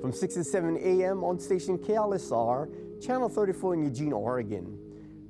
[0.00, 1.24] From 6 to 7 a.m.
[1.24, 4.78] on station KLSR, Channel 34 in Eugene, Oregon.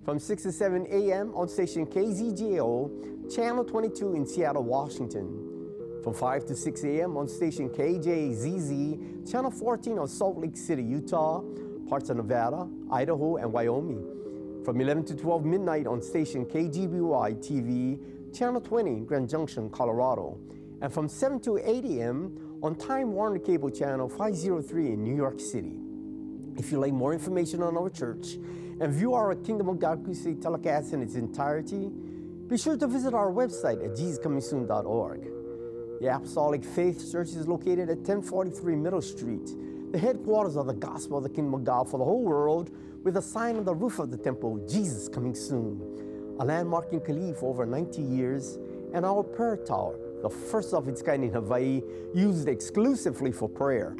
[0.05, 1.34] From 6 to 7 a.m.
[1.34, 6.01] on station KZJO, Channel 22 in Seattle, Washington.
[6.05, 7.17] From 5 to 6 a.m.
[7.17, 11.43] on station KJZZ, Channel 14 on Salt Lake City, Utah,
[11.89, 14.62] parts of Nevada, Idaho, and Wyoming.
[14.65, 20.39] From 11 to 12 midnight on station KGBY TV, Channel 20, Grand Junction, Colorado.
[20.81, 22.47] And from 7 to 8 a.m.
[22.61, 25.79] on Time Warner Cable Channel 503 in New York City.
[26.57, 28.35] If you'd like more information on our church
[28.81, 31.89] and view our Kingdom of God Crusade telecast in its entirety,
[32.49, 35.29] be sure to visit our website at jesuscomingsoon.org.
[36.01, 39.55] The Apostolic Faith Church is located at 1043 Middle Street,
[39.93, 42.71] the headquarters of the gospel of the kingdom of God for the whole world,
[43.05, 46.37] with a sign on the roof of the temple, Jesus coming soon.
[46.41, 48.59] A landmark in Kalihi for over 90 years,
[48.93, 51.83] and our prayer tower, the first of its kind in Hawaii,
[52.15, 53.97] used exclusively for prayer.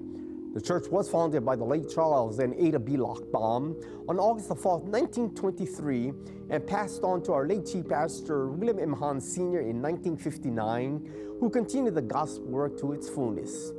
[0.55, 2.97] The church was founded by the late Charles and Ada B.
[2.97, 3.77] Lochbaum
[4.09, 6.13] on August 4, 1923,
[6.51, 8.93] and passed on to our late Chief Pastor William M.
[8.95, 9.61] Hahn Sr.
[9.61, 13.73] in 1959, who continued the gospel work to its fullness.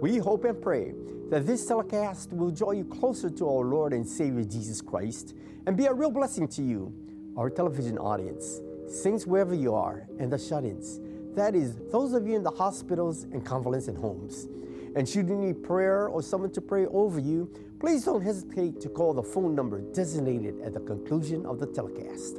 [0.00, 0.94] We hope and pray
[1.30, 5.34] that this telecast will draw you closer to our Lord and Savior Jesus Christ
[5.66, 6.92] and be a real blessing to you,
[7.36, 11.00] our television audience, saints wherever you are, and the shut ins.
[11.34, 14.48] That is, those of you in the hospitals and convalescent homes.
[14.96, 17.48] And should you need prayer or someone to pray over you,
[17.78, 22.38] please don't hesitate to call the phone number designated at the conclusion of the telecast.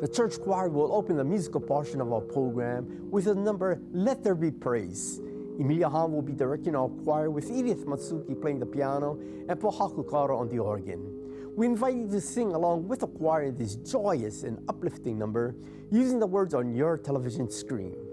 [0.00, 4.24] The church choir will open the musical portion of our program with the number Let
[4.24, 5.20] There Be Praise.
[5.60, 9.16] Emilia Hahn will be directing our choir with Edith Matsuki playing the piano
[9.48, 11.21] and Pohaku Karo on the organ.
[11.54, 15.54] We invite you to sing along with the choir this joyous and uplifting number
[15.90, 18.11] using the words on your television screen.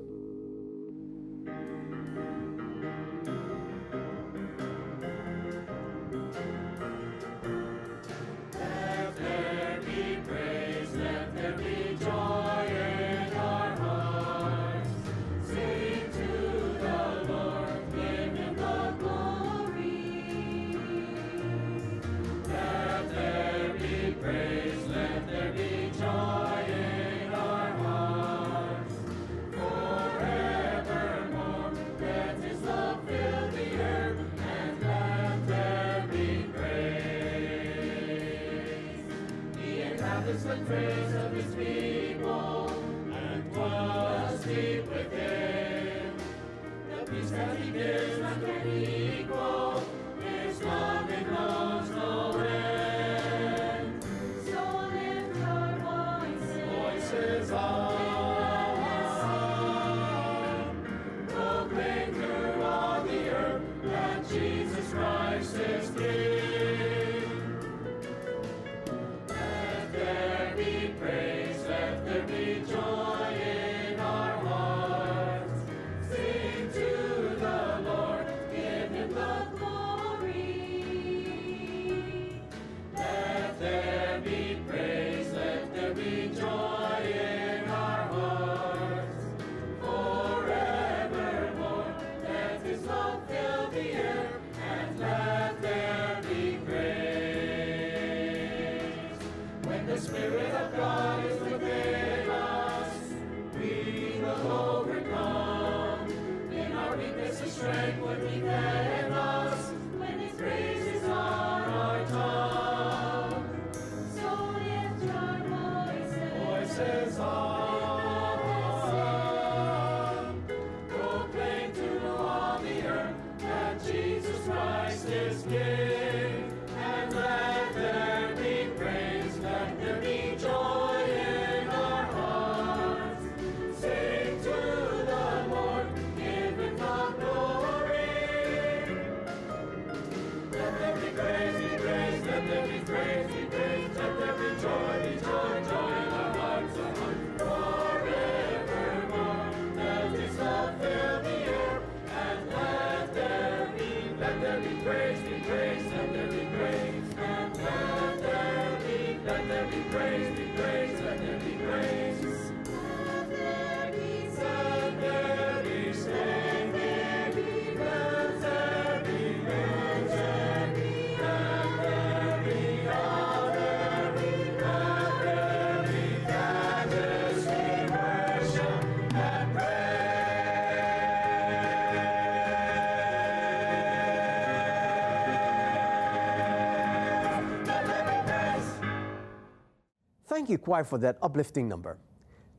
[190.49, 191.99] Thank you, choir, for that uplifting number.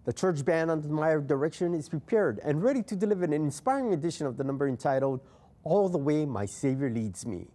[0.04, 4.28] The church band under my direction is prepared and ready to deliver an inspiring edition
[4.28, 5.20] of the number entitled
[5.64, 7.48] All the Way My Savior Leads Me.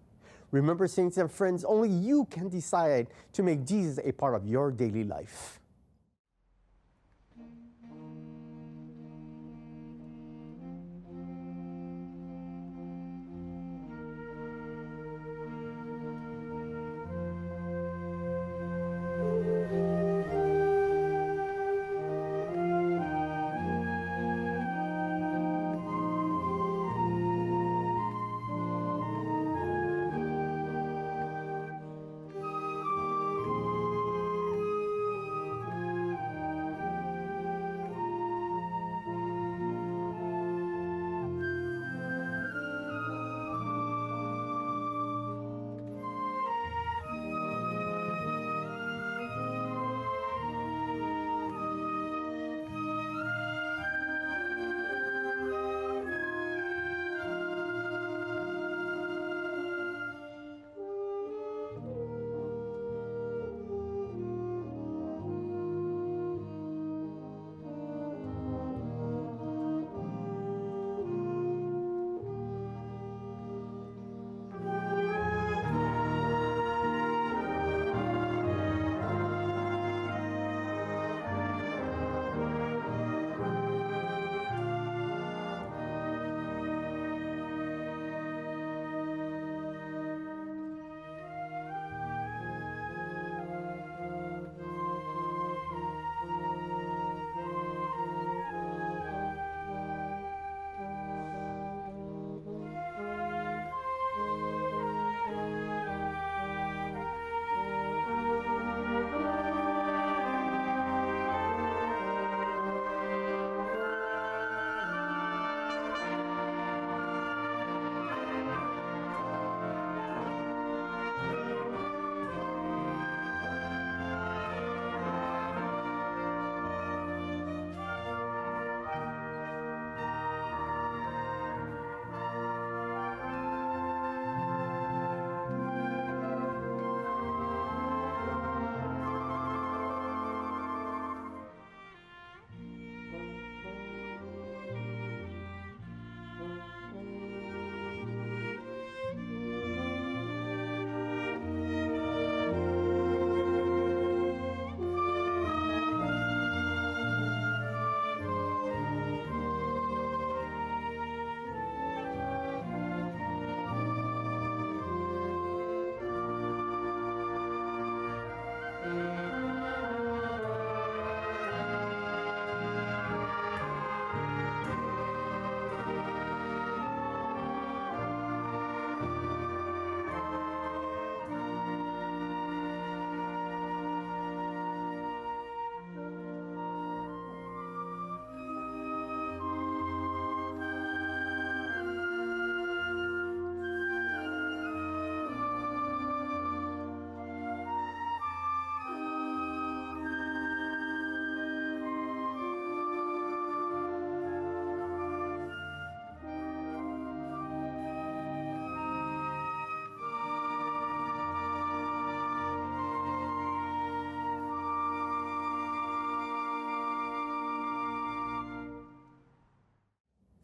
[0.51, 4.71] Remember, saints and friends, only you can decide to make Jesus a part of your
[4.71, 5.61] daily life.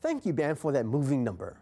[0.02, 1.58] Thank you, band, for that moving number.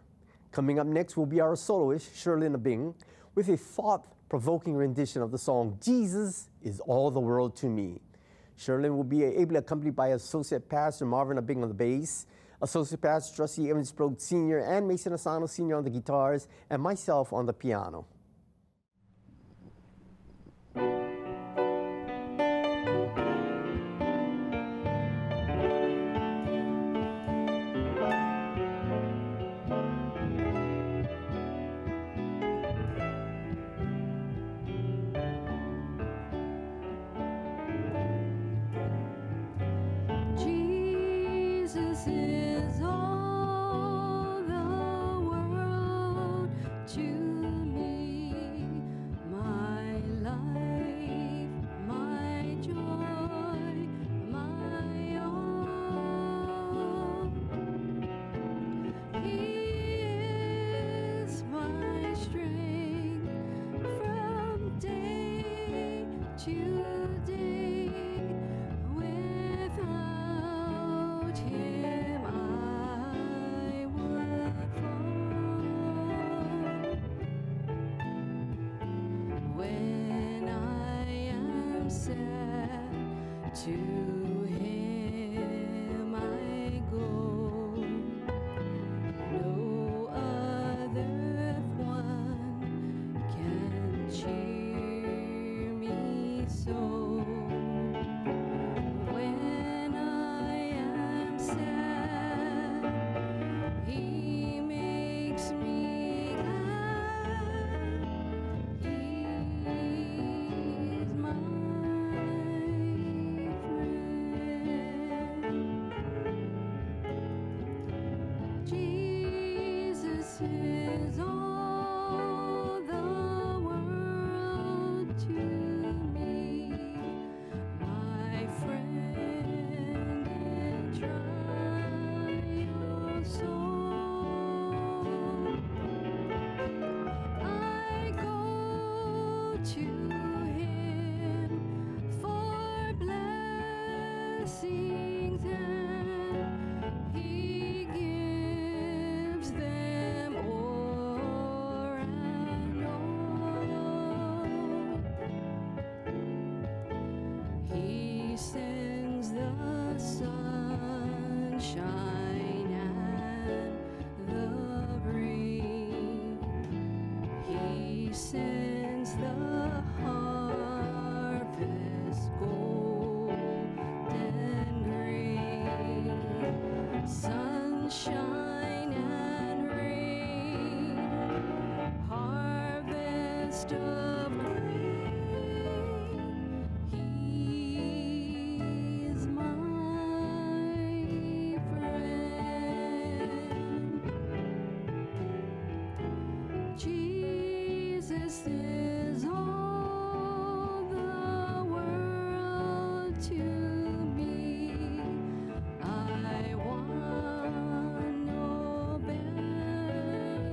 [0.50, 2.94] Coming up next will be our soloist, Shirley Bing,
[3.34, 8.00] with a thought provoking rendition of the song Jesus is All the World to Me.
[8.56, 12.24] Shirley will be ably accompanied by Associate Pastor Marvin Abing on the bass,
[12.62, 15.76] Associate Pastor Trustee Evans Brogue Sr., and Mason Asano Sr.
[15.76, 18.06] on the guitars, and myself on the piano.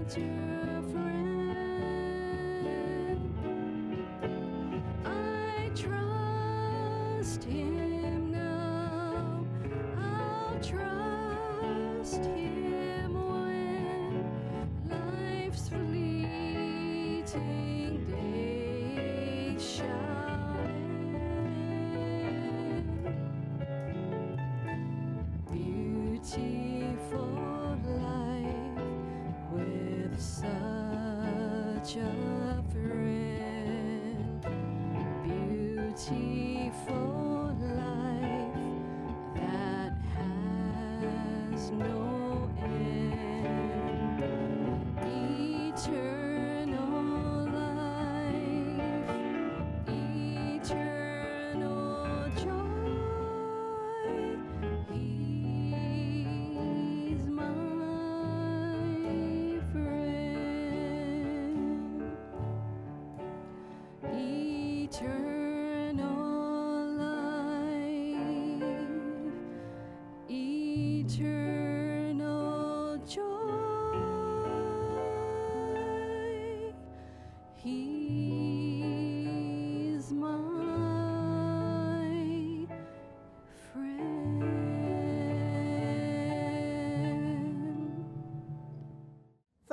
[0.10, 0.47] to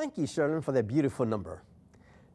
[0.04, 1.62] Thank you, Sherlyn, for that beautiful number.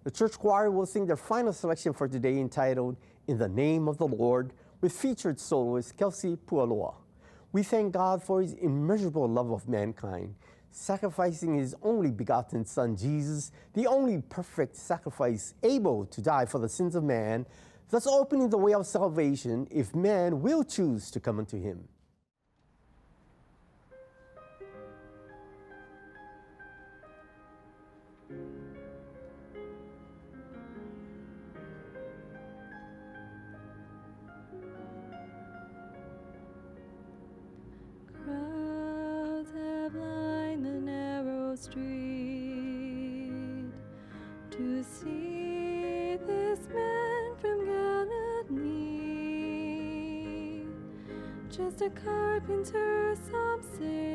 [0.04, 2.98] The church choir will sing their final selection for today entitled
[3.28, 6.96] In the Name of the Lord with featured soloist Kelsey Pualoa.
[7.52, 10.34] We thank God for his immeasurable love of mankind,
[10.72, 16.70] sacrificing his only begotten Son, Jesus, the only perfect sacrifice able to die for the
[16.70, 17.46] sins of man,
[17.92, 21.88] thus opening the way of salvation if man will choose to come unto him.
[52.04, 54.09] carpenter, some say.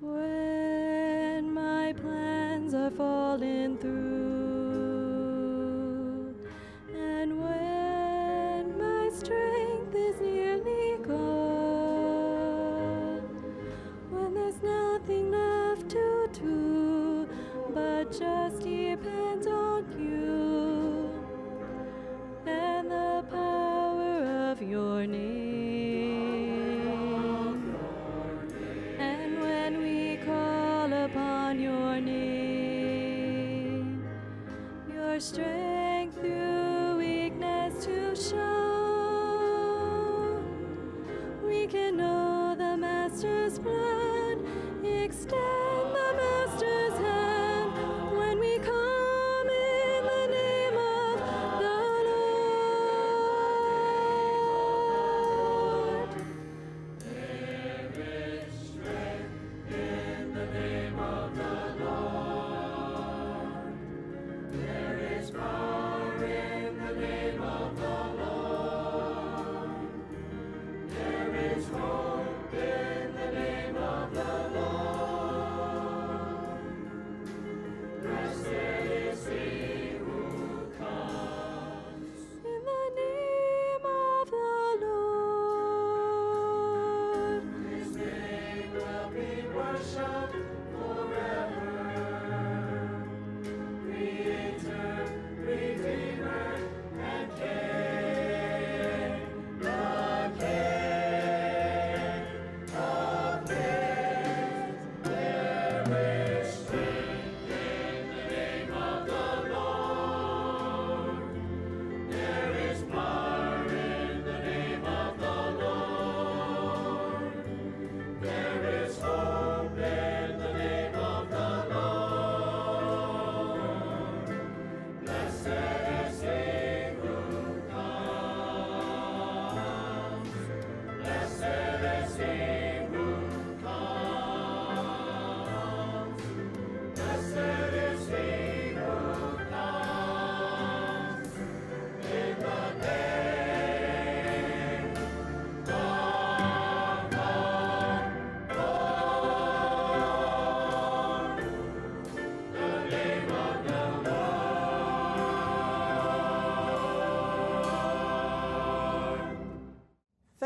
[0.00, 4.27] When my plans are falling through.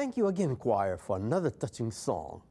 [0.02, 2.42] Thank you again, choir, for another touching song.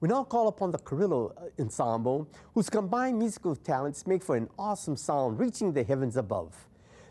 [0.00, 4.50] We now call upon the Carrillo uh, Ensemble, whose combined musical talents make for an
[4.58, 6.54] awesome sound reaching the heavens above.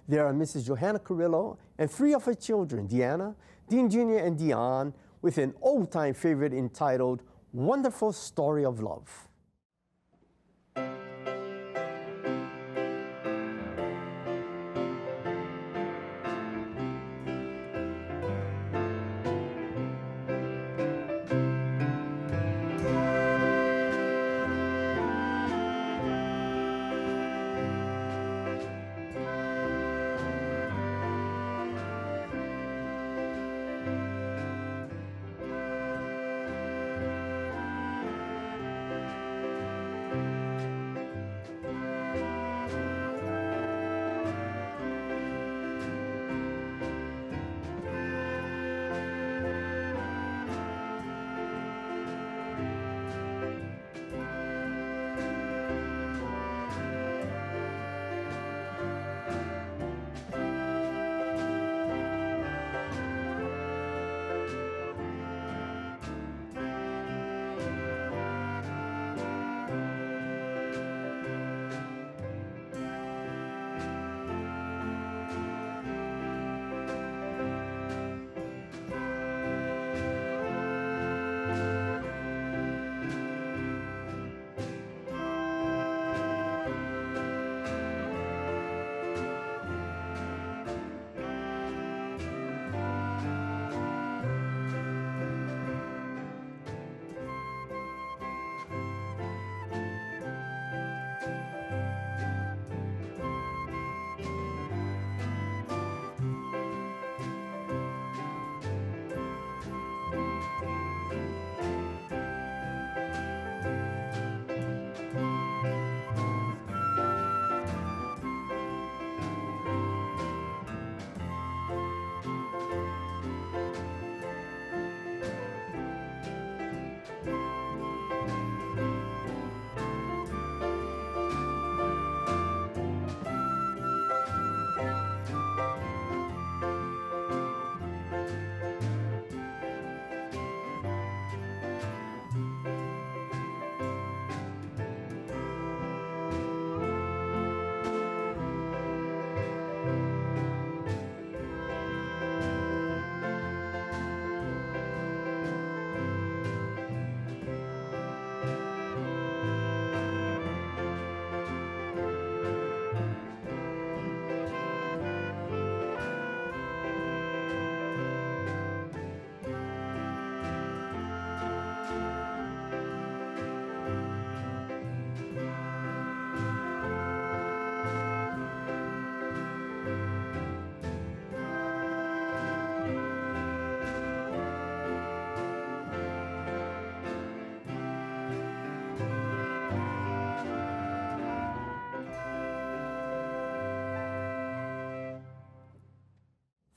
[0.08, 0.68] There are Mrs.
[0.68, 3.34] Johanna Carrillo and three of her children, Deanna,
[3.70, 9.30] Dean Jr., and Dion, with an old time favorite entitled Wonderful Story of Love.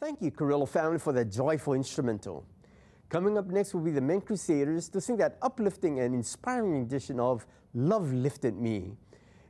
[0.04, 2.44] Thank you, Carrillo family, for that joyful instrumental.
[3.08, 7.18] Coming up next will be the Men Crusaders to sing that uplifting and inspiring edition
[7.18, 8.92] of Love Lifted Me.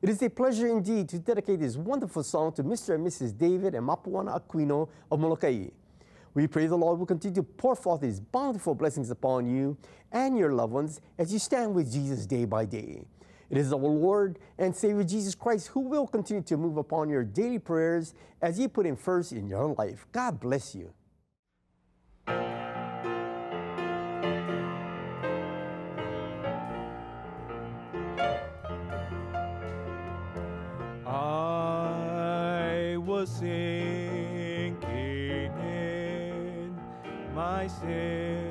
[0.01, 2.95] It is a pleasure indeed to dedicate this wonderful song to Mr.
[2.95, 3.37] and Mrs.
[3.37, 5.71] David and Mapuana Aquino of Molokai.
[6.35, 9.77] We pray the Lord will continue to pour forth His bountiful blessings upon you
[10.13, 13.07] and your loved ones as you stand with Jesus day by day.
[13.55, 17.23] It is our Lord and Savior Jesus Christ who will continue to move upon your
[17.23, 18.13] daily prayers
[18.43, 20.09] as you put Him first in your life.
[20.11, 20.93] God bless you.
[31.07, 34.77] I was sinking
[35.63, 36.77] in
[37.33, 38.44] my sin,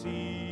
[0.00, 0.49] sea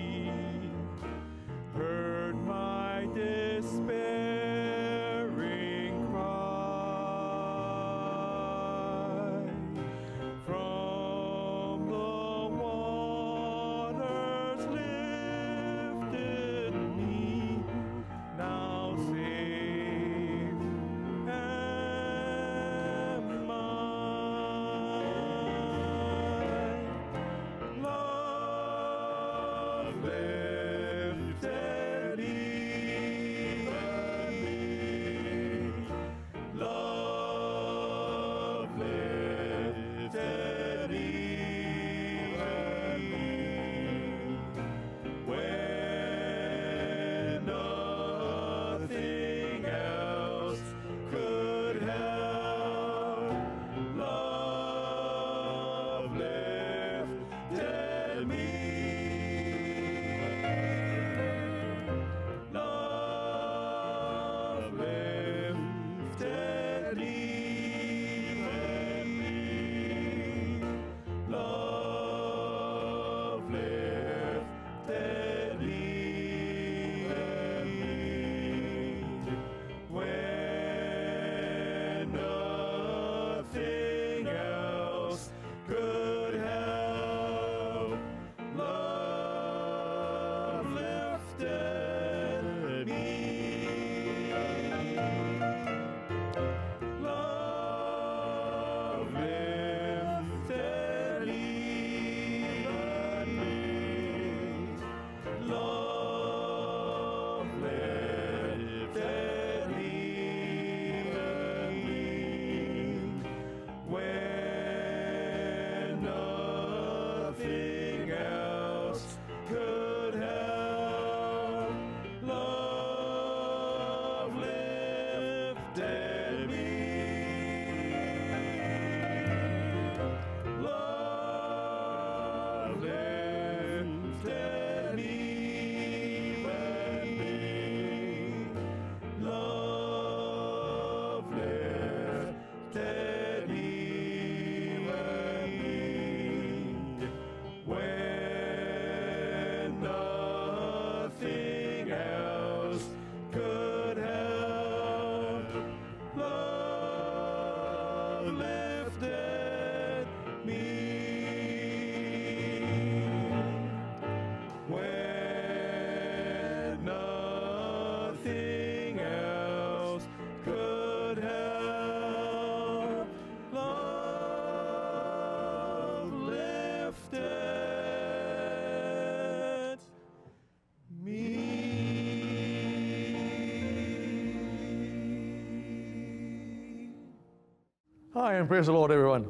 [188.20, 189.28] Hi, and praise the Lord, everyone.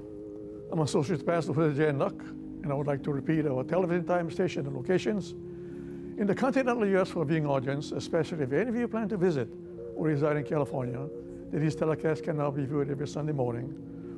[0.72, 1.92] I'm Associate Pastor for J.
[1.92, 2.18] Nuck,
[2.62, 5.32] and I would like to repeat our television time, station, and locations.
[6.18, 7.10] In the continental U.S.
[7.10, 9.46] for viewing audience, especially if any of you plan to visit
[9.94, 11.06] or reside in California,
[11.52, 13.74] these telecasts can now be viewed every Sunday morning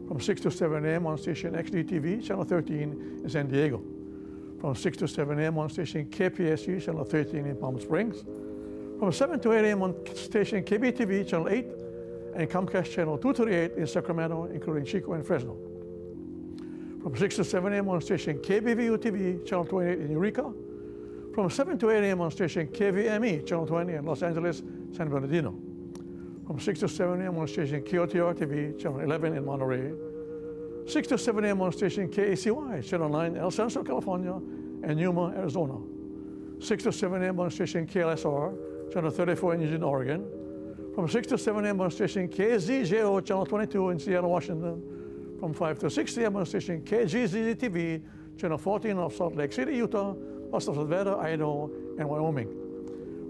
[0.07, 1.05] from 6 to 7 a.m.
[1.05, 3.83] on station XDTV, channel 13 in San Diego,
[4.61, 5.59] from 6 to 7 a.m.
[5.59, 8.23] on station KPSU, channel 13 in Palm Springs,
[9.01, 9.83] from 7 to 8 a.m.
[9.83, 11.67] on station KBTV, channel 8,
[12.41, 15.57] and Comcast channel 238 in Sacramento, including Chico and Fresno.
[17.03, 17.89] From 6 to 7 a.m.
[17.89, 20.53] on station KBVU TV, channel 28 in Eureka.
[21.35, 22.21] From 7 to 8 a.m.
[22.21, 25.55] on station KVME, channel 20 in Los Angeles, San Bernardino.
[26.47, 27.39] From 6 to 7 a.m.
[27.39, 29.93] on station KOTR TV, channel 11 in Monterey.
[30.87, 31.61] 6 to 7 a.m.
[31.61, 34.35] on station KECY, channel 9 El Centro, California,
[34.83, 35.79] and Yuma, Arizona.
[36.59, 37.39] 6 to 7 a.m.
[37.39, 40.40] on station KLSR, channel 34 in Eugene, Oregon.
[40.95, 41.81] From 6 to 7 a.m.
[41.81, 45.37] on station KZJO, channel 22 in Seattle, Washington.
[45.39, 46.37] From 5 to 6 a.m.
[46.37, 48.03] on station KJZZ TV,
[48.37, 50.15] channel 14 of Salt Lake City, Utah,
[50.53, 52.49] of Nevada, Idaho, and Wyoming.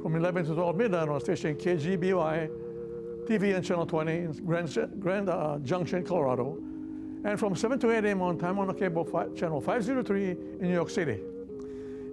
[0.02, 2.50] From 11 to 12 midnight on station KGBY
[3.26, 6.56] TV and channel 20 in Grand, Grand uh, Junction, Colorado.
[7.24, 8.22] And from 7 to 8 a.m.
[8.22, 9.04] on Time Warner Cable
[9.36, 11.20] channel 503 in New York City.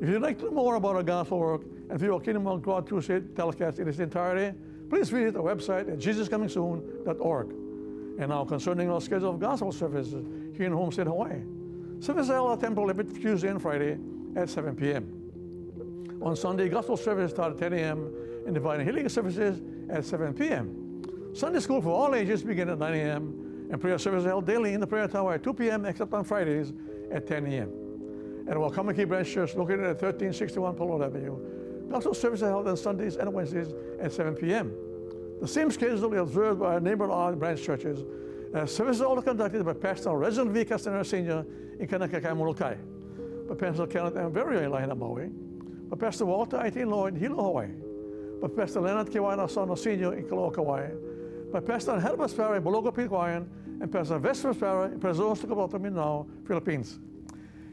[0.02, 2.62] If you'd like to know more about our gospel work and view our Kingdom of
[2.62, 4.56] God Crusade telecast in its entirety,
[4.90, 7.50] please visit our website at jesuscomingsoon.org.
[8.20, 11.42] And now concerning our schedule of gospel services here in Homestead, Hawaii.
[12.00, 13.98] Services are at Temple every Tuesday and Friday
[14.36, 16.20] at 7 p.m.
[16.22, 18.14] On Sunday, gospel services start at 10 a.m.
[18.46, 20.88] and divine healing services at 7 p.m.
[21.34, 23.68] Sunday school for all ages begin at 9 a.m.
[23.72, 25.86] and prayer service is held daily in the prayer tower at 2 p.m.
[25.86, 26.74] except on Fridays
[27.12, 28.46] at 10 a.m.
[28.48, 31.38] At our Wakamaki Branch Church located at 1361 Palo Avenue,
[31.90, 34.74] gospel services are held on Sundays and Wednesdays at 7 p.m.
[35.42, 38.04] The same schedule is observed by our neighboring branch churches.
[38.54, 40.66] Uh, services are all conducted by Pastor Reginald V.
[40.66, 41.46] Castanera Sr.
[41.80, 42.76] in Kaunakakai, Molokai.
[43.48, 44.32] By Pastor Kenneth M.
[44.32, 45.28] Berry in Lahaina, Maui.
[45.90, 46.84] By Pastor Walter I.T.
[46.86, 47.70] Lloyd in Hilo, Hawaii.
[48.42, 50.14] By Pastor Leonard Kiwaina Sono Sr.
[50.14, 50.90] in Koloa, Kauai.
[51.52, 57.00] By Pastor Herbert Sparrow in Bologo, Hawaiian, and Pastor Vesper Sparrow in Prezos, Tukaboto, Philippines.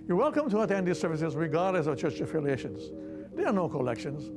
[0.06, 2.90] You're welcome to attend these services regardless of church affiliations.
[3.34, 4.30] There are no collections.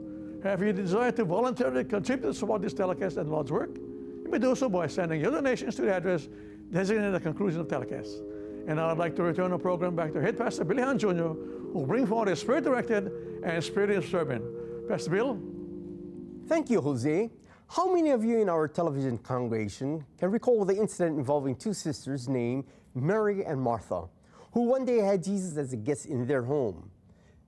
[0.44, 3.76] Have you desire to voluntarily contribute to support this telecast and Lord's work?
[3.76, 6.28] You may do so by sending your donations to the address
[6.72, 8.22] designated at the conclusion of telecast.
[8.68, 11.72] And I'd like to return the program back to Head Pastor Billy Hahn Jr., who
[11.74, 13.12] will bring forward a spirit-directed
[13.44, 14.44] and spirit sermon.
[14.88, 15.40] Pastor Bill?
[16.48, 17.30] Thank you, Jose.
[17.70, 22.30] How many of you in our television congregation can recall the incident involving two sisters
[22.30, 24.06] named Mary and Martha,
[24.52, 26.90] who one day had Jesus as a guest in their home?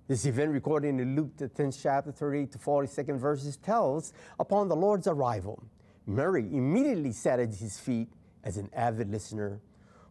[0.09, 4.75] This event recorded in Luke, the 10th chapter, 38 to 42nd verses, tells upon the
[4.75, 5.61] Lord's arrival.
[6.07, 8.07] Mary immediately sat at his feet
[8.43, 9.61] as an avid listener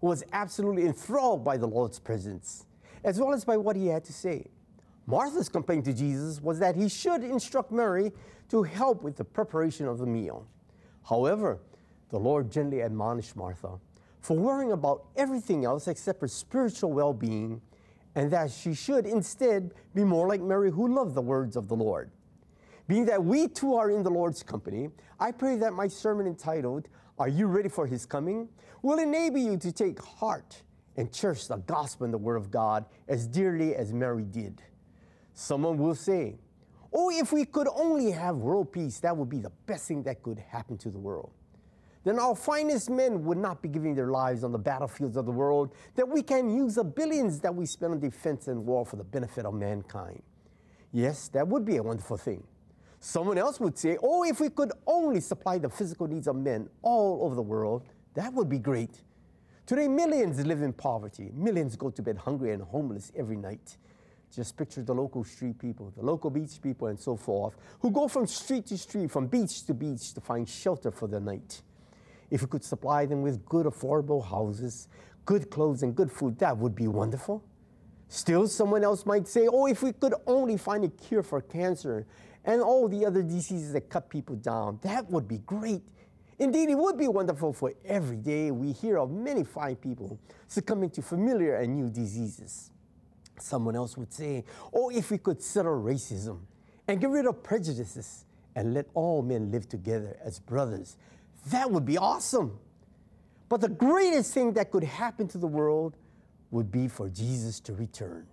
[0.00, 2.64] who was absolutely enthralled by the Lord's presence,
[3.02, 4.46] as well as by what he had to say.
[5.04, 8.12] Martha's complaint to Jesus was that he should instruct Mary
[8.50, 10.46] to help with the preparation of the meal.
[11.08, 11.58] However,
[12.10, 13.80] the Lord gently admonished Martha
[14.20, 17.60] for worrying about everything else except her spiritual well being,
[18.14, 21.76] and that she should instead be more like Mary, who loved the words of the
[21.76, 22.10] Lord.
[22.86, 24.88] Being that we too are in the Lord's company,
[25.20, 28.48] I pray that my sermon entitled, Are You Ready for His Coming?
[28.82, 30.62] will enable you to take heart
[30.96, 34.62] and cherish the gospel and the word of God as dearly as Mary did.
[35.34, 36.38] Someone will say,
[36.92, 40.22] Oh, if we could only have world peace, that would be the best thing that
[40.22, 41.30] could happen to the world.
[42.04, 45.32] Then our finest men would not be giving their lives on the battlefields of the
[45.32, 48.96] world, that we can use the billions that we spend on defense and war for
[48.96, 50.22] the benefit of mankind.
[50.92, 52.44] Yes, that would be a wonderful thing.
[53.00, 56.68] Someone else would say, Oh, if we could only supply the physical needs of men
[56.82, 57.84] all over the world,
[58.14, 59.02] that would be great.
[59.66, 61.30] Today, millions live in poverty.
[61.34, 63.76] Millions go to bed hungry and homeless every night.
[64.34, 68.08] Just picture the local street people, the local beach people, and so forth, who go
[68.08, 71.62] from street to street, from beach to beach to find shelter for the night.
[72.30, 74.88] If we could supply them with good, affordable houses,
[75.24, 77.42] good clothes, and good food, that would be wonderful.
[78.08, 82.06] Still, someone else might say, oh, if we could only find a cure for cancer
[82.44, 85.82] and all the other diseases that cut people down, that would be great.
[86.38, 90.90] Indeed, it would be wonderful for every day we hear of many fine people succumbing
[90.90, 92.70] to familiar and new diseases.
[93.38, 96.40] Someone else would say, oh, if we could settle racism
[96.86, 100.96] and get rid of prejudices and let all men live together as brothers,
[101.46, 102.58] that would be awesome.
[103.48, 105.96] But the greatest thing that could happen to the world
[106.50, 108.26] would be for Jesus to return.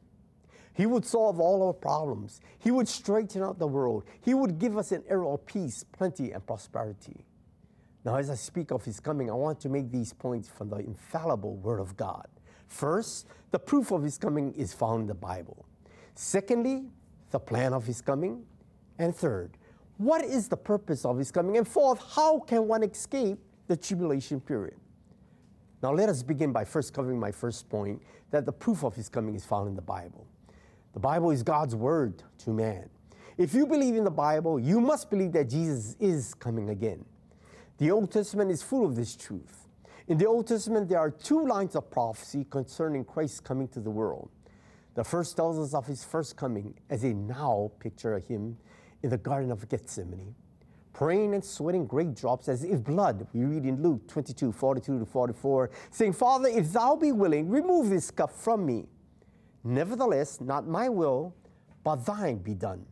[0.73, 2.41] He would solve all our problems.
[2.59, 4.03] He would straighten out the world.
[4.21, 7.25] He would give us an era of peace, plenty, and prosperity.
[8.03, 10.77] Now, as I speak of his coming, I want to make these points from the
[10.77, 12.27] infallible Word of God.
[12.67, 15.65] First, the proof of his coming is found in the Bible.
[16.13, 16.85] Secondly,
[17.31, 18.45] the plan of his coming.
[18.99, 19.57] And third,
[19.97, 21.57] what is the purpose of his coming?
[21.57, 24.75] And fourth, how can one escape the tribulation period?
[25.81, 29.07] Now, let us begin by first covering my first point that the proof of his
[29.07, 30.27] coming is found in the Bible.
[30.93, 32.89] The Bible is God's word to man.
[33.37, 37.03] If you believe in the Bible, you must believe that Jesus is coming again.
[37.77, 39.67] The Old Testament is full of this truth.
[40.07, 43.89] In the Old Testament, there are two lines of prophecy concerning Christ's coming to the
[43.89, 44.29] world.
[44.93, 48.57] The first tells us of his first coming as a now picture of him
[49.03, 50.35] in the Garden of Gethsemane,
[50.93, 53.27] praying and sweating great drops as if blood.
[53.33, 57.89] We read in Luke 22 42 to 44, saying, Father, if thou be willing, remove
[57.89, 58.87] this cup from me.
[59.63, 61.35] Nevertheless, not my will,
[61.83, 62.85] but thine be done.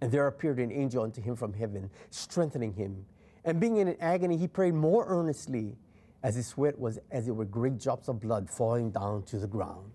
[0.00, 3.06] And there appeared an angel unto him from heaven, strengthening him.
[3.44, 5.76] And being in an agony, he prayed more earnestly,
[6.22, 9.46] as his sweat was as it were great drops of blood falling down to the
[9.46, 9.92] ground.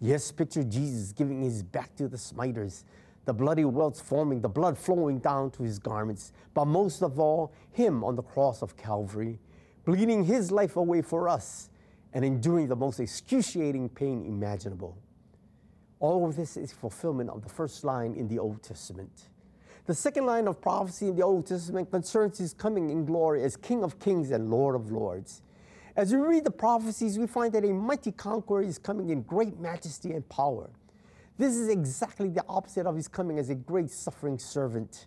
[0.00, 2.84] Yes, picture Jesus giving his back to the smiters,
[3.24, 7.52] the bloody welts forming, the blood flowing down to his garments, but most of all,
[7.70, 9.38] him on the cross of Calvary,
[9.84, 11.68] bleeding his life away for us
[12.12, 14.96] and enduring the most excruciating pain imaginable.
[16.00, 19.28] All of this is fulfillment of the first line in the Old Testament.
[19.86, 23.56] The second line of prophecy in the Old Testament concerns his coming in glory as
[23.56, 25.42] King of Kings and Lord of Lords.
[25.96, 29.58] As we read the prophecies, we find that a mighty conqueror is coming in great
[29.58, 30.70] majesty and power.
[31.40, 35.06] This is exactly the opposite of his coming as a great suffering servant.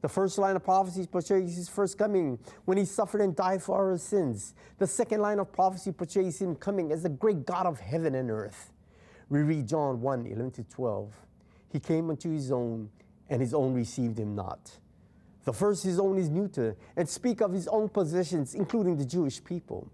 [0.00, 3.76] The first line of prophecy portrays his first coming when he suffered and died for
[3.76, 4.54] our sins.
[4.78, 8.28] The second line of prophecy portrays him coming as the great God of heaven and
[8.28, 8.72] earth.
[9.28, 11.14] We read John 1 11 to 12.
[11.68, 12.90] He came unto his own,
[13.30, 14.80] and his own received him not.
[15.44, 19.44] The first, his own, is neuter and speak of his own possessions, including the Jewish
[19.44, 19.88] people.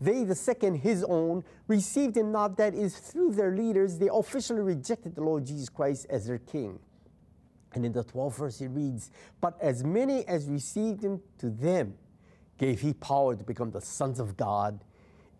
[0.00, 4.60] They, the second, his own, received him not, that is, through their leaders, they officially
[4.60, 6.78] rejected the Lord Jesus Christ as their king.
[7.72, 11.94] And in the 12th verse, it reads, But as many as received him, to them
[12.58, 14.82] gave he power to become the sons of God,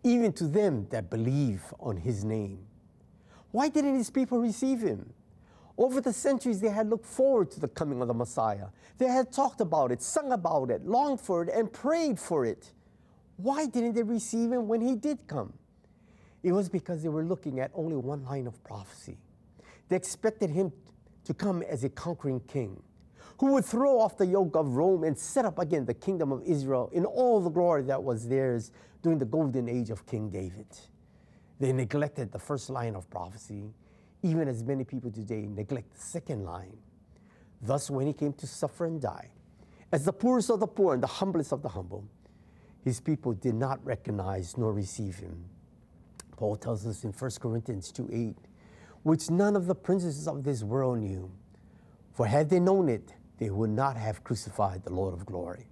[0.03, 2.59] even to them that believe on his name.
[3.51, 5.13] Why didn't his people receive him?
[5.77, 8.67] Over the centuries, they had looked forward to the coming of the Messiah.
[8.97, 12.71] They had talked about it, sung about it, longed for it, and prayed for it.
[13.37, 15.53] Why didn't they receive him when he did come?
[16.43, 19.17] It was because they were looking at only one line of prophecy.
[19.89, 20.71] They expected him
[21.23, 22.81] to come as a conquering king
[23.39, 26.41] who would throw off the yoke of Rome and set up again the kingdom of
[26.43, 28.71] Israel in all the glory that was theirs
[29.03, 30.67] during the golden age of King David.
[31.59, 33.73] They neglected the first line of prophecy,
[34.23, 36.77] even as many people today neglect the second line.
[37.61, 39.29] Thus, when he came to suffer and die,
[39.91, 42.07] as the poorest of the poor and the humblest of the humble,
[42.87, 45.43] his people did not recognize nor receive him.
[46.37, 48.35] Paul tells us in 1 Corinthians 2 8,
[49.03, 51.29] which none of the princes of this world knew.
[52.13, 55.67] For had they known it, they would not have crucified the Lord of glory.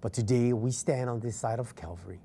[0.00, 2.20] But today we stand on this side of Calvary.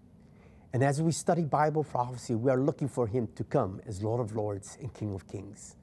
[0.71, 4.21] And as we study Bible prophecy, we are looking for him to come as Lord
[4.21, 5.75] of Lords and King of Kings.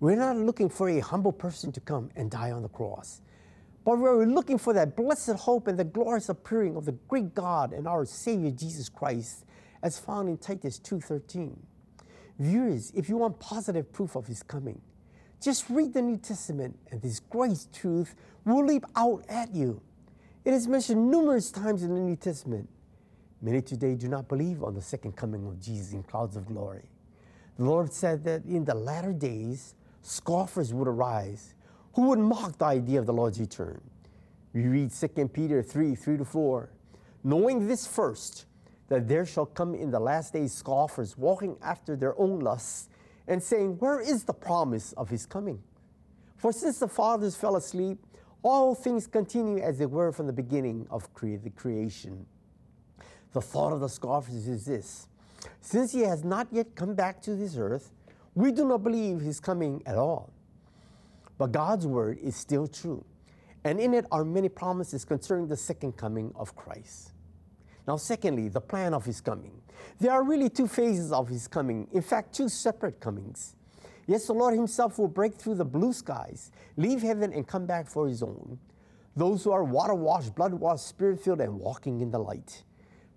[0.00, 3.20] We're not looking for a humble person to come and die on the cross,
[3.84, 7.72] but we're looking for that blessed hope and the glorious appearing of the great God
[7.72, 9.44] and our Savior Jesus Christ,
[9.82, 11.66] as found in Titus 2:13.
[12.38, 14.80] Viewers, if you want positive proof of his coming,
[15.40, 18.14] just read the New Testament and this great truth
[18.44, 19.82] will leap out at you.
[20.44, 22.68] It is mentioned numerous times in the New Testament.
[23.40, 26.88] Many today do not believe on the second coming of Jesus in clouds of glory.
[27.56, 31.53] The Lord said that in the latter days, scoffers would arise
[31.94, 33.80] who would mock the idea of the Lord's return.
[34.52, 36.70] We read 2 Peter 3 3 to 4.
[37.24, 38.46] Knowing this first,
[38.88, 42.88] that there shall come in the last days scoffers walking after their own lusts
[43.26, 45.62] and saying, Where is the promise of his coming?
[46.36, 47.98] For since the fathers fell asleep,
[48.42, 52.26] all things continue as they were from the beginning of cre- the creation.
[53.32, 55.08] The thought of the scoffers is this
[55.60, 57.90] since he has not yet come back to this earth,
[58.34, 60.33] we do not believe his coming at all.
[61.38, 63.04] But God's word is still true,
[63.64, 67.12] and in it are many promises concerning the second coming of Christ.
[67.86, 69.60] Now, secondly, the plan of his coming.
[70.00, 73.56] There are really two phases of his coming, in fact, two separate comings.
[74.06, 77.88] Yes, the Lord himself will break through the blue skies, leave heaven, and come back
[77.88, 78.58] for his own.
[79.16, 82.64] Those who are water washed, blood washed, spirit filled, and walking in the light.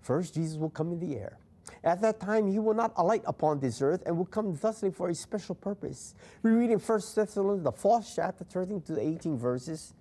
[0.00, 1.38] First, Jesus will come in the air.
[1.84, 5.08] At that time, he will not alight upon this earth and will come thusly for
[5.08, 6.14] a special purpose.
[6.42, 9.94] We read in 1 Thessalonians, the fourth chapter, 13 to 18 verses.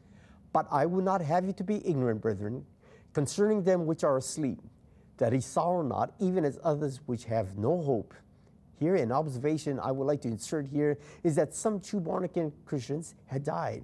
[0.53, 2.65] But I would not have you to be ignorant, brethren,
[3.13, 4.59] concerning them which are asleep,
[5.17, 8.13] that he sorrow not, even as others which have no hope.
[8.79, 12.53] Here, an observation I would like to insert here is that some true born again
[12.65, 13.83] Christians had died,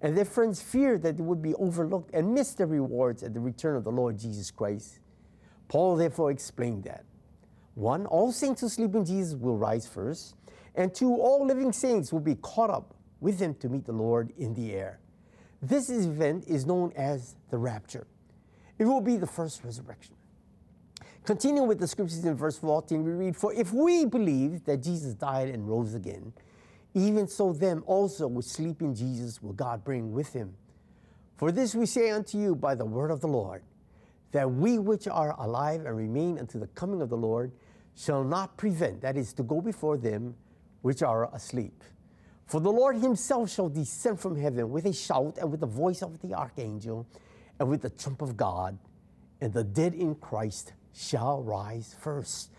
[0.00, 3.40] and their friends feared that they would be overlooked and miss their rewards at the
[3.40, 4.98] return of the Lord Jesus Christ.
[5.68, 7.04] Paul therefore explained that
[7.74, 10.34] one, all saints who sleep in Jesus will rise first,
[10.74, 14.32] and two, all living saints will be caught up with him to meet the Lord
[14.36, 14.98] in the air.
[15.60, 18.06] This event is known as the rapture.
[18.78, 20.14] It will be the first resurrection.
[21.24, 25.14] Continuing with the scriptures in verse 14, we read, For if we believe that Jesus
[25.14, 26.32] died and rose again,
[26.94, 30.54] even so them also which sleep in Jesus will God bring with him.
[31.36, 33.62] For this we say unto you by the word of the Lord,
[34.32, 37.52] that we which are alive and remain unto the coming of the Lord
[37.96, 40.34] shall not prevent, that is, to go before them
[40.82, 41.82] which are asleep.
[42.46, 46.02] For the Lord himself shall descend from heaven with a shout and with the voice
[46.02, 47.06] of the archangel
[47.58, 48.78] and with the trump of God,
[49.40, 52.50] and the dead in Christ shall rise first.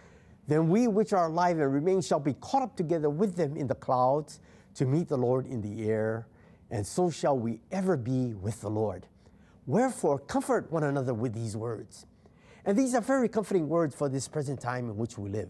[0.47, 3.67] Then we which are alive and remain shall be caught up together with them in
[3.67, 4.39] the clouds
[4.75, 6.27] to meet the Lord in the air,
[6.71, 9.05] and so shall we ever be with the Lord.
[9.65, 12.05] Wherefore, comfort one another with these words.
[12.65, 15.49] And these are very comforting words for this present time in which we live.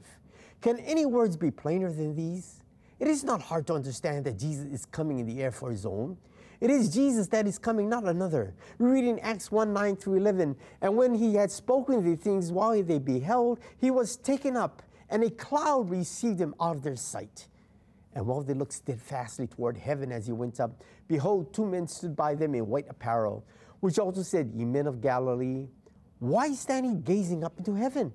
[0.61, 2.63] Can any words be plainer than these?
[2.99, 5.85] It is not hard to understand that Jesus is coming in the air for his
[5.85, 6.17] own.
[6.61, 8.55] It is Jesus that is coming, not another.
[8.77, 10.55] We read in Acts 1 9 through 11.
[10.81, 15.23] And when he had spoken these things while they beheld, he was taken up, and
[15.23, 17.49] a cloud received him out of their sight.
[18.15, 22.15] And while they looked steadfastly toward heaven as he went up, behold, two men stood
[22.15, 23.45] by them in white apparel,
[23.81, 25.67] which also said, Ye men of Galilee,
[26.23, 28.13] why stand ye gazing up into heaven?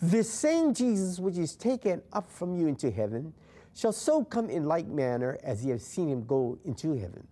[0.00, 3.32] This same Jesus which is taken up from you into heaven
[3.74, 7.26] shall so come in like manner as ye have seen him go into heaven.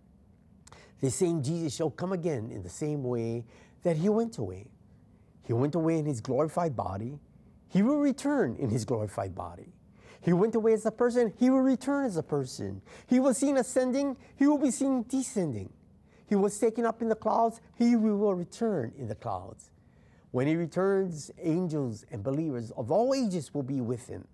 [1.01, 3.45] The same Jesus shall come again in the same way
[3.83, 4.67] that he went away.
[5.45, 7.21] He went away in his glorified body.
[7.69, 9.73] He will return in his glorified body.
[10.21, 11.33] He went away as a person.
[11.39, 12.83] He will return as a person.
[13.07, 14.17] He was seen ascending.
[14.37, 15.73] He will be seen descending.
[16.29, 17.61] He was taken up in the clouds.
[17.77, 19.71] He will return in the clouds.
[20.37, 24.29] When he returns, angels and believers of all ages will be with him.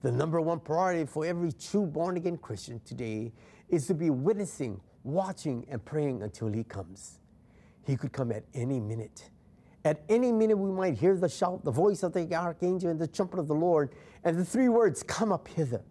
[0.00, 3.34] The number one priority for every true born again Christian today
[3.68, 7.18] is to be witnessing watching and praying until he comes.
[7.86, 9.28] He could come at any minute.
[9.84, 13.06] At any minute, we might hear the shout, the voice of the archangel, and the
[13.06, 13.90] trumpet of the Lord,
[14.24, 15.82] and the three words, Come up hither.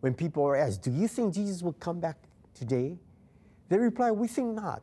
[0.00, 2.16] When people are asked, Do you think Jesus will come back
[2.54, 2.98] today?
[3.68, 4.82] They reply, We think not.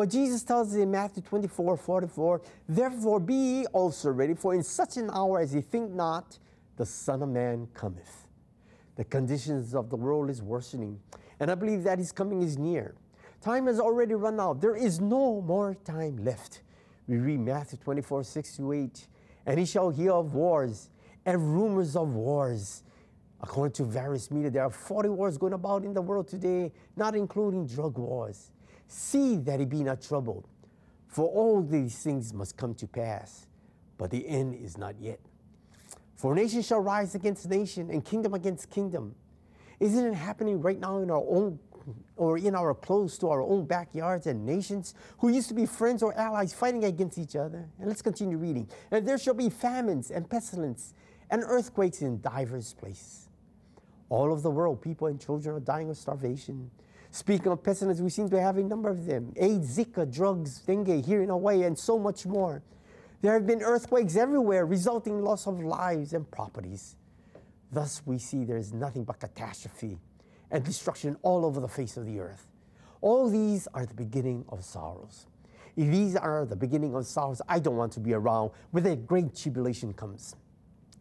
[0.00, 4.62] But Jesus tells us in Matthew 24 44, Therefore be ye also ready, for in
[4.62, 6.38] such an hour as ye think not,
[6.78, 8.26] the Son of Man cometh.
[8.96, 10.98] The conditions of the world is worsening.
[11.38, 12.94] And I believe that his coming is near.
[13.42, 14.62] Time has already run out.
[14.62, 16.62] There is no more time left.
[17.06, 19.06] We read Matthew 24, 6 to 8.
[19.44, 20.88] And he shall hear of wars
[21.26, 22.84] and rumors of wars.
[23.42, 27.14] According to various media, there are 40 wars going about in the world today, not
[27.14, 28.50] including drug wars.
[28.92, 30.48] See that he be not troubled,
[31.06, 33.46] for all these things must come to pass,
[33.96, 35.20] but the end is not yet.
[36.16, 39.14] For nation shall rise against nation, and kingdom against kingdom.
[39.78, 41.60] Isn't it happening right now in our own
[42.16, 46.02] or in our close to our own backyards and nations who used to be friends
[46.02, 47.68] or allies fighting against each other?
[47.78, 48.68] And let's continue reading.
[48.90, 50.94] And there shall be famines and pestilence
[51.30, 53.28] and earthquakes in divers places.
[54.08, 56.72] All over the world, people and children are dying of starvation.
[57.12, 61.04] Speaking of pestilence, we seem to have a number of them AIDS, Zika, drugs, dengue
[61.04, 62.62] here in Hawaii, and so much more.
[63.20, 66.96] There have been earthquakes everywhere, resulting in loss of lives and properties.
[67.72, 69.98] Thus, we see there is nothing but catastrophe
[70.50, 72.46] and destruction all over the face of the earth.
[73.00, 75.26] All these are the beginning of sorrows.
[75.76, 78.96] If these are the beginning of sorrows, I don't want to be around when the
[78.96, 80.34] great tribulation comes.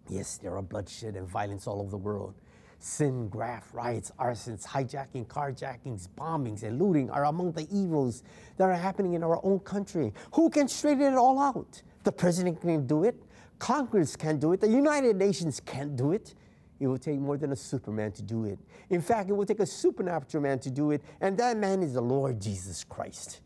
[0.10, 2.36] Yes, there are bloodshed and violence all over the world.
[2.82, 8.24] Sin, graft, riots, arsons, hijacking, carjackings, bombings, and looting are among the evils
[8.56, 10.14] that are happening in our own country.
[10.34, 11.82] Who can straighten it all out?
[12.04, 13.22] The president can do it.
[13.60, 14.62] Congress can't do it.
[14.62, 16.34] The United Nations can't do it.
[16.80, 18.58] It will take more than a superman to do it.
[18.90, 21.96] In fact, it will take a supernatural man to do it, and that man is
[21.96, 23.42] the Lord Jesus Christ.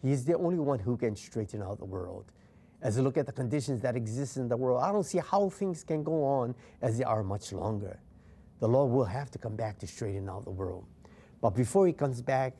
[0.00, 2.26] He is the only one who can straighten out the world.
[2.80, 5.48] As I look at the conditions that exist in the world, I don't see how
[5.48, 7.98] things can go on as they are much longer.
[8.60, 10.86] The Lord will have to come back to straighten out the world.
[11.40, 12.54] But before He comes back,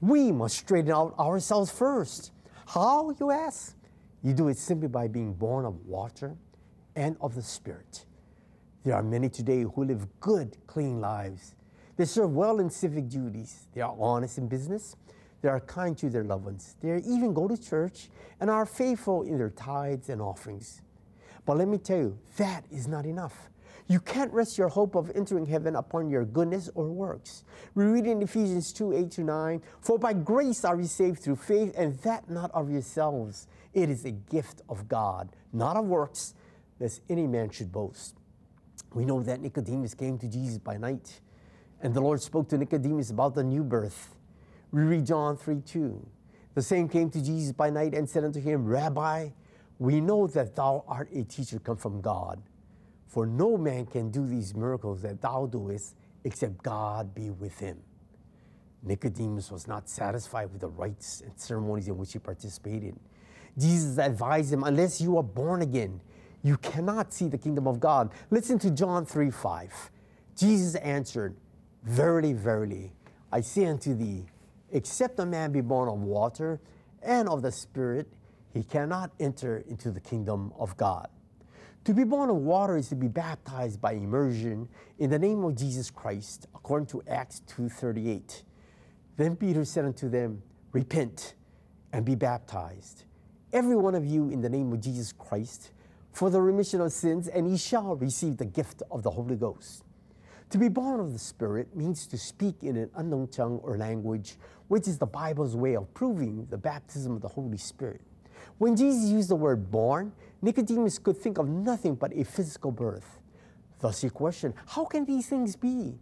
[0.00, 2.32] we must straighten out ourselves first.
[2.66, 3.76] How, you ask?
[4.22, 6.36] You do it simply by being born of water
[6.94, 8.06] and of the Spirit.
[8.84, 11.54] There are many today who live good, clean lives.
[11.96, 13.66] They serve well in civic duties.
[13.74, 14.96] They are honest in business.
[15.42, 16.76] They are kind to their loved ones.
[16.80, 18.08] They even go to church
[18.40, 20.82] and are faithful in their tithes and offerings.
[21.44, 23.48] But let me tell you, that is not enough.
[23.88, 27.44] You can't rest your hope of entering heaven upon your goodness or works.
[27.74, 31.36] We read in Ephesians 2 8 to 9, For by grace are we saved through
[31.36, 33.46] faith, and that not of yourselves.
[33.74, 36.34] It is a gift of God, not of works,
[36.80, 38.16] lest any man should boast.
[38.94, 41.20] We know that Nicodemus came to Jesus by night,
[41.82, 44.14] and the Lord spoke to Nicodemus about the new birth.
[44.72, 46.06] We read John 3 2.
[46.54, 49.28] The same came to Jesus by night and said unto him, Rabbi,
[49.78, 52.42] we know that thou art a teacher come from God.
[53.06, 55.94] For no man can do these miracles that thou doest
[56.24, 57.78] except God be with him.
[58.82, 62.96] Nicodemus was not satisfied with the rites and ceremonies in which he participated.
[63.58, 66.00] Jesus advised him, unless you are born again,
[66.42, 68.12] you cannot see the kingdom of God.
[68.30, 69.90] Listen to John 3 5.
[70.36, 71.34] Jesus answered,
[71.82, 72.92] Verily, verily,
[73.32, 74.26] I say unto thee,
[74.70, 76.60] except a man be born of water
[77.02, 78.08] and of the Spirit,
[78.52, 81.08] he cannot enter into the kingdom of God.
[81.86, 84.68] To be born of water is to be baptized by immersion
[84.98, 88.42] in the name of Jesus Christ, according to Acts 2:38.
[89.16, 91.36] Then Peter said unto them, Repent
[91.92, 93.04] and be baptized,
[93.52, 95.70] every one of you in the name of Jesus Christ,
[96.10, 99.84] for the remission of sins, and ye shall receive the gift of the Holy Ghost.
[100.50, 104.38] To be born of the Spirit means to speak in an unknown tongue or language,
[104.66, 108.00] which is the Bible's way of proving the baptism of the Holy Spirit.
[108.58, 113.18] When Jesus used the word born, Nicodemus could think of nothing but a physical birth.
[113.80, 115.98] Thus he questioned, How can these things be?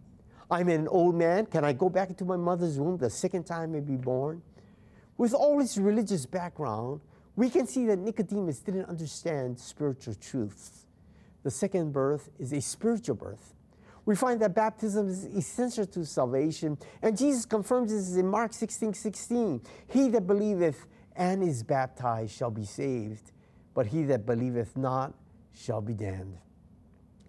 [0.49, 1.47] I'm an old man.
[1.47, 4.41] Can I go back into my mother's womb the second time and be born?
[5.17, 7.01] With all his religious background,
[7.35, 10.85] we can see that Nicodemus didn't understand spiritual truths.
[11.43, 13.53] The second birth is a spiritual birth.
[14.05, 18.93] We find that baptism is essential to salvation, and Jesus confirms this in Mark 16
[18.93, 19.61] 16.
[19.87, 20.85] He that believeth
[21.15, 23.31] and is baptized shall be saved,
[23.73, 25.13] but he that believeth not
[25.53, 26.37] shall be damned.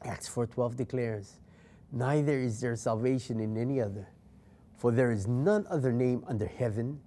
[0.03, 1.39] Acts 4:12 declares,
[1.93, 4.09] Neither is there salvation in any other,
[4.75, 7.01] for there is none other name under heaven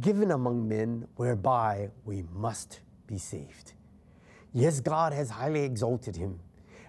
[0.00, 3.74] given among men whereby we must be saved.
[4.52, 6.40] Yes, God has highly exalted him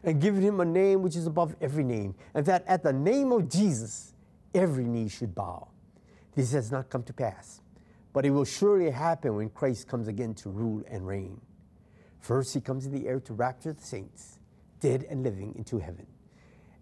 [0.03, 3.31] and given him a name which is above every name, and that at the name
[3.31, 4.13] of Jesus
[4.53, 5.67] every knee should bow.
[6.35, 7.61] This has not come to pass
[8.15, 11.41] but it will surely happen when Christ comes again to rule and reign.
[12.21, 14.39] First, he comes in the air to rapture the saints,
[14.79, 16.07] dead and living, into heaven.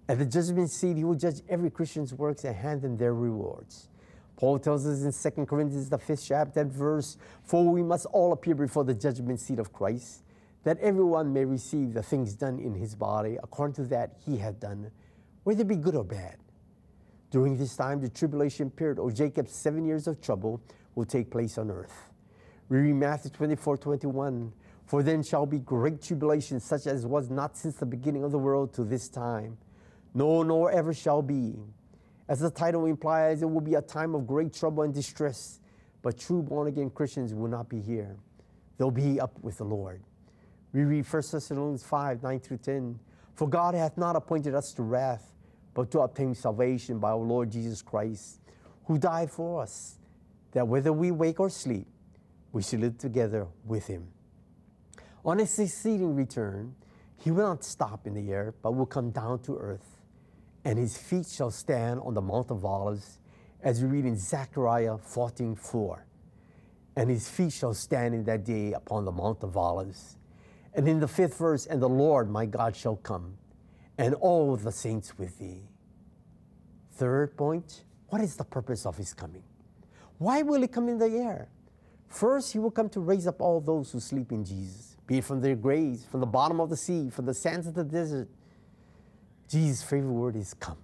[0.07, 3.89] At the judgment seat, he will judge every Christian's works and hand them their rewards.
[4.35, 8.53] Paul tells us in 2 Corinthians, the fifth chapter, verse, For we must all appear
[8.53, 10.21] before the judgment seat of Christ,
[10.63, 14.59] that everyone may receive the things done in his body according to that he hath
[14.59, 14.91] done,
[15.45, 16.37] whether it be good or bad.
[17.31, 20.61] During this time, the tribulation period, or Jacob's seven years of trouble,
[20.95, 22.09] will take place on earth.
[22.69, 24.53] We read Matthew 24 21.
[24.85, 28.37] For then shall be great tribulation, such as was not since the beginning of the
[28.37, 29.57] world to this time,
[30.13, 31.55] no, nor ever shall be.
[32.27, 35.59] As the title implies, it will be a time of great trouble and distress,
[36.01, 38.17] but true born again Christians will not be here.
[38.77, 40.03] They'll be up with the Lord.
[40.73, 42.99] We read 1 Thessalonians 5 9 through 10.
[43.35, 45.33] For God hath not appointed us to wrath,
[45.73, 48.39] but to obtain salvation by our Lord Jesus Christ,
[48.85, 49.97] who died for us
[50.53, 51.87] that whether we wake or sleep,
[52.51, 54.07] we should live together with him.
[55.25, 56.75] On his succeeding return,
[57.17, 59.97] he will not stop in the air, but will come down to earth,
[60.65, 63.19] and his feet shall stand on the Mount of Olives,
[63.61, 66.05] as we read in Zechariah 14 4.
[66.95, 70.17] And his feet shall stand in that day upon the Mount of Olives.
[70.75, 73.37] And in the fifth verse, and the Lord my God shall come,
[73.97, 75.63] and all the saints with thee.
[76.95, 79.43] Third point, what is the purpose of his coming?
[80.17, 81.49] Why will he come in the air?
[82.07, 85.23] First, he will come to raise up all those who sleep in Jesus, be it
[85.23, 88.29] from their graves, from the bottom of the sea, from the sands of the desert.
[89.49, 90.77] Jesus' favorite word is come.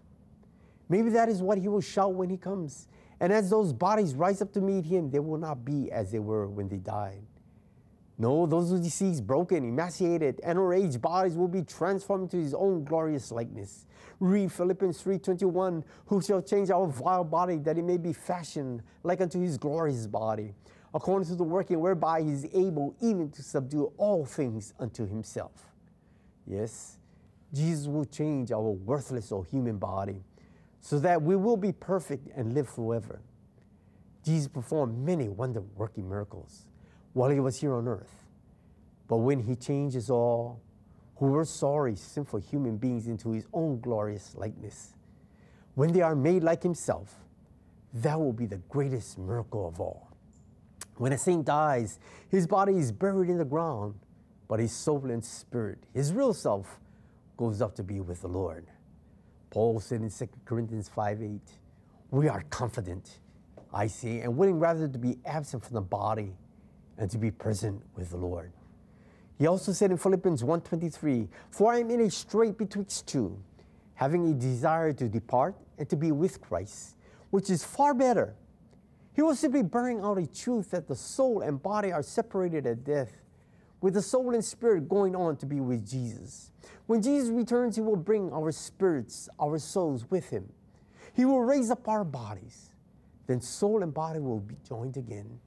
[0.89, 2.88] Maybe that is what he will shout when he comes.
[3.19, 6.19] And as those bodies rise up to meet him, they will not be as they
[6.19, 7.25] were when they died.
[8.22, 12.53] No, those who deceased, broken, emaciated, and or aged bodies will be transformed to his
[12.53, 13.86] own glorious likeness.
[14.20, 19.22] Read Philippians 3.21, who shall change our vile body that it may be fashioned like
[19.22, 20.53] unto his glorious body,
[20.93, 25.72] according to the working whereby he is able even to subdue all things unto himself.
[26.45, 26.97] Yes,
[27.53, 30.26] Jesus will change our worthless or human body
[30.82, 33.22] so that we will be perfect and live forever.
[34.26, 36.65] Jesus performed many wonder working miracles
[37.14, 38.24] while he was here on earth.
[39.07, 40.62] But when he changes all
[41.18, 44.95] who were sorry, sinful human beings into his own glorious likeness,
[45.76, 47.16] when they are made like himself,
[47.93, 50.10] That will be the greatest miracle of all.
[50.97, 51.99] When a saint dies,
[52.30, 53.95] his body is buried in the ground,
[54.47, 56.80] but his soul and spirit, his real self,
[57.38, 58.68] goes up to be with the Lord.
[59.49, 61.41] Paul said in 2 Corinthians 5 8,
[62.12, 63.20] We are confident,
[63.74, 66.34] I say, and willing rather to be absent from the body
[66.99, 68.51] and to be present with the Lord.
[69.39, 73.39] He also said in Philippians 1:23, For I am in a strait betwixt two,
[73.95, 76.97] having a desire to depart and to be with Christ,
[77.29, 78.35] which is far better.
[79.13, 82.83] He was simply bearing out a truth that the soul and body are separated at
[82.83, 83.13] death,
[83.81, 86.51] with the soul and spirit going on to be with Jesus.
[86.85, 90.51] When Jesus returns, he will bring our spirits, our souls with him.
[91.13, 92.71] He will raise up our bodies.
[93.25, 95.39] Then soul and body will be joined again,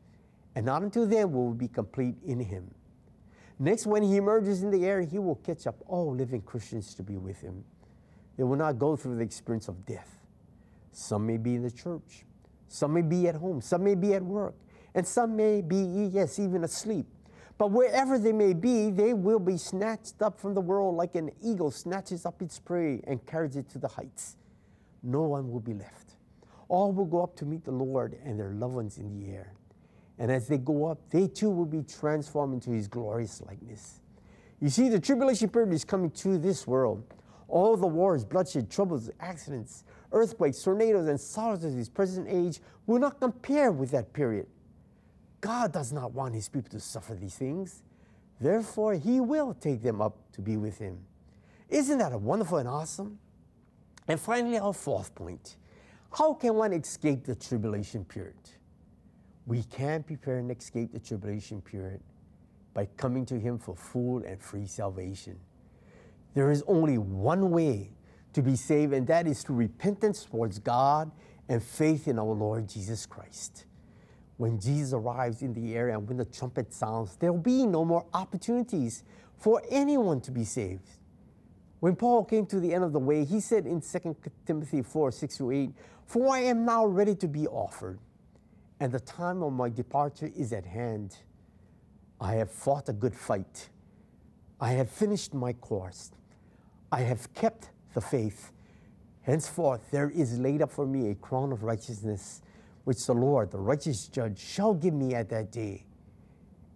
[0.54, 2.70] and not until then will we be complete in him.
[3.58, 7.02] Next, when he emerges in the air, he will catch up all living Christians to
[7.02, 7.64] be with him.
[8.36, 10.18] They will not go through the experience of death.
[10.92, 12.24] Some may be in the church,
[12.68, 14.54] some may be at home, some may be at work,
[14.94, 17.06] and some may be, yes, even asleep.
[17.56, 21.30] But wherever they may be, they will be snatched up from the world like an
[21.42, 24.36] eagle snatches up its prey and carries it to the heights.
[25.02, 26.16] No one will be left.
[26.68, 29.52] All will go up to meet the Lord and their loved ones in the air.
[30.22, 33.98] And as they go up, they too will be transformed into his glorious likeness.
[34.60, 37.02] You see, the tribulation period is coming to this world.
[37.48, 43.00] All the wars, bloodshed, troubles, accidents, earthquakes, tornadoes, and sorrows of this present age will
[43.00, 44.46] not compare with that period.
[45.40, 47.82] God does not want his people to suffer these things.
[48.40, 51.00] Therefore, he will take them up to be with him.
[51.68, 53.18] Isn't that a wonderful and awesome?
[54.06, 55.56] And finally, our fourth point
[56.12, 58.36] how can one escape the tribulation period?
[59.46, 62.00] We can prepare and escape the tribulation period
[62.74, 65.38] by coming to Him for full and free salvation.
[66.34, 67.90] There is only one way
[68.32, 71.10] to be saved, and that is through repentance towards God
[71.48, 73.66] and faith in our Lord Jesus Christ.
[74.38, 77.84] When Jesus arrives in the air and when the trumpet sounds, there will be no
[77.84, 79.04] more opportunities
[79.36, 80.88] for anyone to be saved.
[81.80, 84.16] When Paul came to the end of the way, he said in 2
[84.46, 85.70] Timothy 4 6 to 8,
[86.06, 87.98] For I am now ready to be offered,
[88.82, 91.16] and the time of my departure is at hand.
[92.20, 93.68] I have fought a good fight.
[94.60, 96.10] I have finished my course.
[96.90, 98.50] I have kept the faith.
[99.20, 102.42] Henceforth, there is laid up for me a crown of righteousness,
[102.82, 105.84] which the Lord, the righteous judge, shall give me at that day.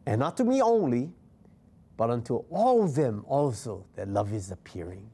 [0.07, 1.11] And not to me only,
[1.97, 5.11] but unto all them also that love his appearing.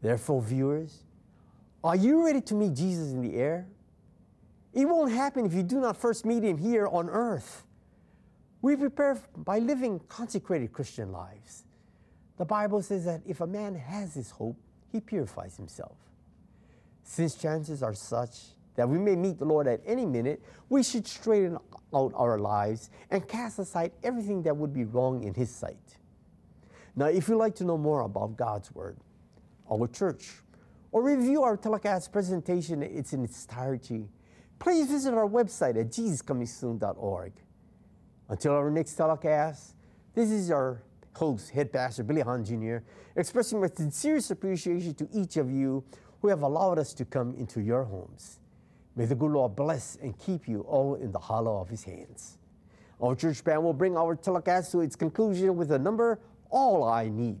[0.00, 1.04] Therefore, viewers,
[1.84, 3.68] are you ready to meet Jesus in the air?
[4.72, 7.64] It won't happen if you do not first meet him here on earth.
[8.62, 11.64] We prepare by living consecrated Christian lives.
[12.38, 14.56] The Bible says that if a man has this hope,
[14.90, 15.96] he purifies himself.
[17.02, 18.38] Since chances are such
[18.76, 21.58] that we may meet the Lord at any minute, we should straighten
[21.94, 25.98] out our lives and cast aside everything that would be wrong in His sight.
[26.96, 28.96] Now, if you'd like to know more about God's Word,
[29.70, 30.30] our church,
[30.90, 34.08] or review our telecast presentation it's in its entirety,
[34.62, 37.32] please visit our website at jesuscomingsoon.org.
[38.28, 39.74] Until our next telecast,
[40.14, 40.84] this is our
[41.14, 42.76] host, Head Pastor Billy Hahn Jr.,
[43.16, 45.82] expressing my sincerest appreciation to each of you
[46.20, 48.38] who have allowed us to come into your homes.
[48.94, 52.38] May the good Lord bless and keep you all in the hollow of his hands.
[53.02, 57.08] Our church band will bring our telecast to its conclusion with the number All I
[57.08, 57.40] Need.